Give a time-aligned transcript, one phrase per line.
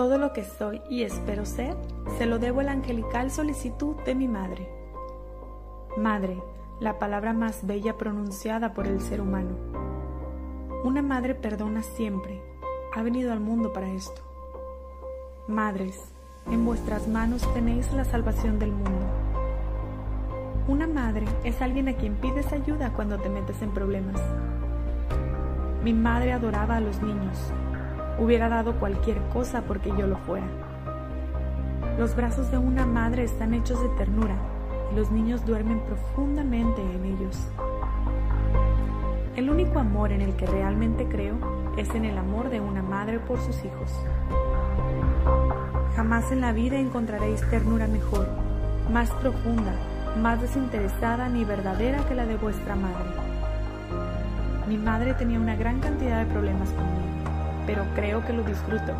[0.00, 1.76] Todo lo que soy y espero ser,
[2.16, 4.66] se lo debo a la angelical solicitud de mi madre.
[5.98, 6.42] Madre,
[6.80, 9.50] la palabra más bella pronunciada por el ser humano.
[10.84, 12.40] Una madre perdona siempre.
[12.96, 14.22] Ha venido al mundo para esto.
[15.46, 16.00] Madres,
[16.50, 19.04] en vuestras manos tenéis la salvación del mundo.
[20.66, 24.18] Una madre es alguien a quien pides ayuda cuando te metes en problemas.
[25.84, 27.52] Mi madre adoraba a los niños.
[28.20, 30.46] Hubiera dado cualquier cosa porque yo lo fuera.
[31.98, 34.36] Los brazos de una madre están hechos de ternura
[34.92, 37.48] y los niños duermen profundamente en ellos.
[39.36, 41.36] El único amor en el que realmente creo
[41.76, 43.90] es en el amor de una madre por sus hijos.
[45.96, 48.28] Jamás en la vida encontraréis ternura mejor,
[48.92, 49.72] más profunda,
[50.20, 53.10] más desinteresada ni verdadera que la de vuestra madre.
[54.68, 57.29] Mi madre tenía una gran cantidad de problemas conmigo,
[57.70, 58.94] pero creo que lo disfruto.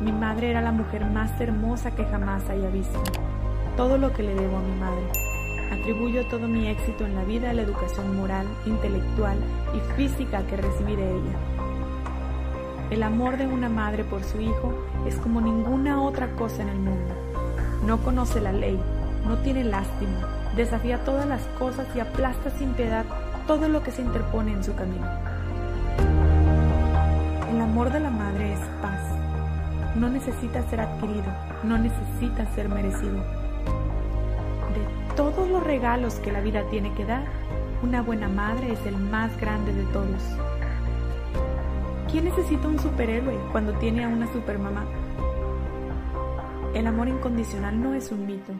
[0.00, 3.00] Mi madre era la mujer más hermosa que jamás haya visto.
[3.76, 5.06] Todo lo que le debo a mi madre.
[5.70, 9.38] Atribuyo todo mi éxito en la vida a la educación moral, intelectual
[9.76, 11.38] y física que recibí de ella.
[12.90, 14.74] El amor de una madre por su hijo
[15.06, 17.14] es como ninguna otra cosa en el mundo.
[17.86, 18.76] No conoce la ley,
[19.24, 23.04] no tiene lástima, desafía todas las cosas y aplasta sin piedad
[23.46, 25.06] todo lo que se interpone en su camino.
[27.54, 29.00] El amor de la madre es paz.
[29.94, 31.22] No necesita ser adquirido,
[31.62, 33.14] no necesita ser merecido.
[34.74, 37.22] De todos los regalos que la vida tiene que dar,
[37.84, 40.20] una buena madre es el más grande de todos.
[42.10, 44.84] ¿Quién necesita un superhéroe cuando tiene a una supermamá?
[46.74, 48.52] El amor incondicional no es un mito,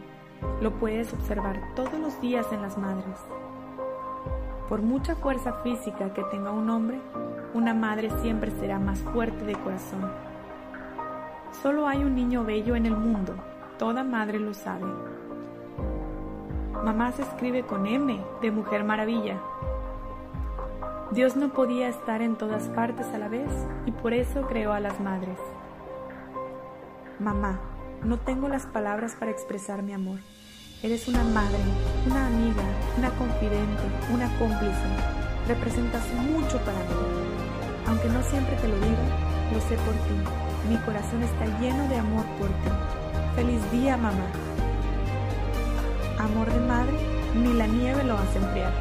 [0.62, 3.16] lo puedes observar todos los días en las madres.
[4.68, 6.98] Por mucha fuerza física que tenga un hombre,
[7.52, 10.10] una madre siempre será más fuerte de corazón.
[11.62, 13.34] Solo hay un niño bello en el mundo,
[13.78, 14.86] toda madre lo sabe.
[16.82, 19.38] Mamá se escribe con M de Mujer Maravilla.
[21.10, 23.50] Dios no podía estar en todas partes a la vez
[23.86, 25.38] y por eso creó a las madres.
[27.20, 27.60] Mamá,
[28.02, 30.18] no tengo las palabras para expresar mi amor.
[30.84, 31.56] Eres una madre,
[32.04, 32.62] una amiga,
[32.98, 34.84] una confidente, una cómplice.
[35.48, 36.94] Representas mucho para mí.
[37.86, 39.06] Aunque no siempre te lo diga,
[39.54, 40.68] lo sé por ti.
[40.68, 42.70] Mi corazón está lleno de amor por ti.
[43.34, 44.26] Feliz día, mamá.
[46.18, 46.98] Amor de madre,
[47.34, 48.74] ni la nieve lo hace enfriar.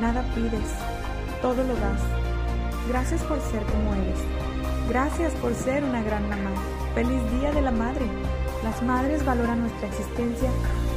[0.00, 0.74] Nada pides,
[1.42, 2.00] todo lo das.
[2.88, 4.18] Gracias por ser como eres.
[4.88, 6.50] Gracias por ser una gran mamá.
[6.92, 8.04] Feliz día de la madre.
[8.64, 10.50] Las madres valoran nuestra existencia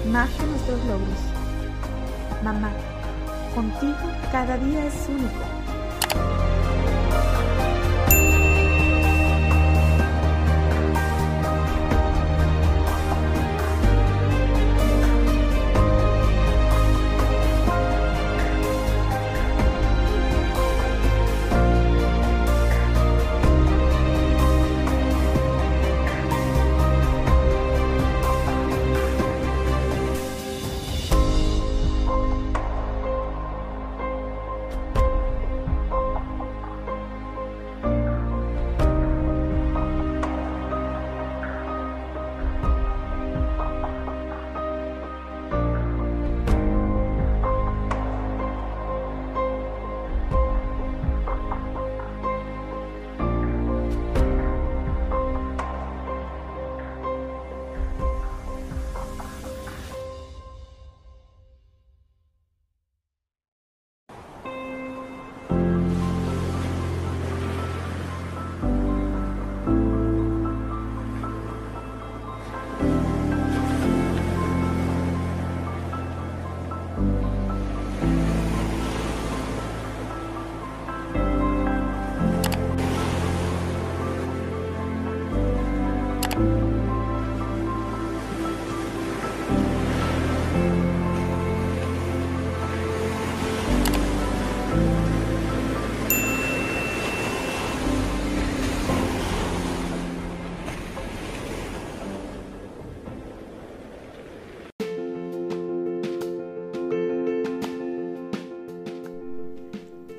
[0.09, 1.19] más que nuestros logros.
[2.41, 2.71] Mamá,
[3.53, 3.97] contigo
[4.31, 5.56] cada día es único.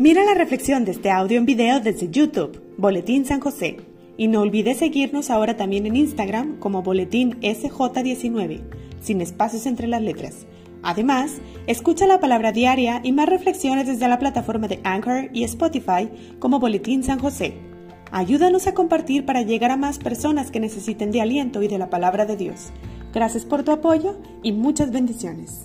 [0.00, 3.78] Mira la reflexión de este audio en video desde YouTube, Boletín San José.
[4.16, 8.62] Y no olvides seguirnos ahora también en Instagram como Boletín SJ19,
[9.00, 10.46] sin espacios entre las letras.
[10.84, 16.08] Además, escucha la palabra diaria y más reflexiones desde la plataforma de Anchor y Spotify
[16.38, 17.54] como Boletín San José.
[18.12, 21.90] Ayúdanos a compartir para llegar a más personas que necesiten de aliento y de la
[21.90, 22.70] palabra de Dios.
[23.12, 25.64] Gracias por tu apoyo y muchas bendiciones.